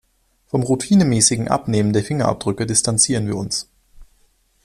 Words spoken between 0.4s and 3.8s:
Vom routinemäßigen Abnehmen der Fingerabdrücke distanzieren wir uns.